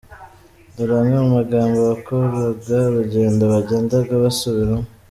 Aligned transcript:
Dore 0.75 0.93
amwe 1.01 1.17
mu 1.23 1.29
magambo 1.37 1.75
abakoraga 1.79 2.75
urugendo 2.89 3.43
bagendaga 3.53 4.13
basubiramo. 4.23 4.87